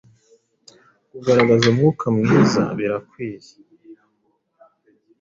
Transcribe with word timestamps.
Kugaragaza 1.11 1.65
umwuka 1.71 2.05
mwiza 2.15 2.61
birakwiye 2.77 3.51